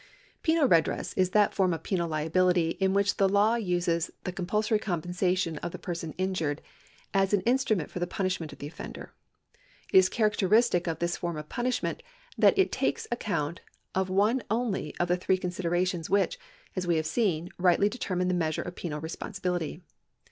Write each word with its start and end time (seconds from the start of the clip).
Penal 0.41 0.67
redress 0.67 1.13
is 1.13 1.29
that 1.29 1.53
form 1.53 1.75
of 1.75 1.83
penal 1.83 2.07
liability 2.09 2.71
in 2.79 2.91
which 2.91 3.17
the 3.17 3.29
law 3.29 3.53
uses 3.53 4.09
the 4.23 4.31
compulsory 4.31 4.79
compensation 4.79 5.59
of 5.59 5.71
the 5.71 5.77
person 5.77 6.15
injured 6.17 6.59
§151] 7.13 7.13
LIABILITY 7.13 7.13
(CONTINUED) 7.13 7.13
383 7.13 7.21
as 7.21 7.33
an 7.35 7.41
instnimout 7.43 7.89
foi 7.91 7.99
the 7.99 8.07
jjuiiisluncnt 8.07 8.51
of 8.51 8.57
the 8.57 8.69
ofTt'iiflcr. 8.71 9.09
It 9.93 9.97
is 9.99 10.09
characteristic 10.09 10.87
of 10.87 10.97
this 10.97 11.17
form 11.17 11.37
of 11.37 11.49
piinislmieiit 11.49 11.99
that 12.35 12.57
it 12.57 12.71
takesaccount 12.71 13.59
of 13.93 14.09
one 14.09 14.41
only 14.49 14.95
of 14.99 15.07
the 15.07 15.17
three 15.17 15.37
considerations 15.37 16.09
which, 16.09 16.39
as 16.75 16.87
we 16.87 16.95
have 16.95 17.05
seen, 17.05 17.49
rightly 17.59 17.87
determine 17.87 18.27
the 18.27 18.33
measure 18.33 18.63
of 18.63 18.73
|)enal 18.73 18.99
res))onsil)ility. 19.03 19.81